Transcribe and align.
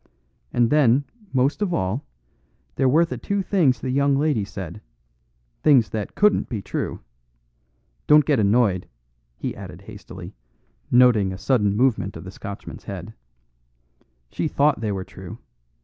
And 0.51 0.71
then, 0.71 1.03
most 1.31 1.61
of 1.61 1.75
all, 1.75 2.03
there 2.73 2.89
were 2.89 3.05
the 3.05 3.19
two 3.19 3.43
things 3.43 3.79
the 3.79 3.91
young 3.91 4.15
lady 4.17 4.43
said 4.43 4.81
things 5.61 5.89
that 5.91 6.15
couldn't 6.15 6.49
be 6.49 6.59
true. 6.59 7.01
Don't 8.07 8.25
get 8.25 8.39
annoyed," 8.39 8.87
he 9.37 9.55
added 9.55 9.81
hastily, 9.81 10.33
noting 10.89 11.31
a 11.31 11.37
sudden 11.37 11.77
movement 11.77 12.17
of 12.17 12.23
the 12.23 12.31
Scotchman's 12.31 12.85
head; 12.85 13.13
"she 14.31 14.47
thought 14.47 14.81
they 14.81 14.91
were 14.91 15.05
true. 15.05 15.37